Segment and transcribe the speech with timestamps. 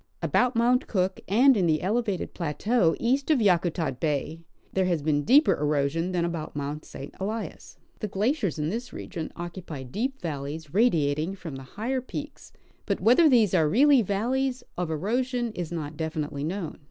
[0.23, 4.39] About Mount Cook, and in the elevated plateau east of Yakutat bay,
[4.73, 7.13] there has been deeper erosion than about Mount St.
[7.19, 7.77] Elias.
[7.99, 12.51] The glaciers in this region occupy deep valleys radiating from the higher peaks;
[12.87, 16.79] but whether these are really valleys of erosion is not definitely known.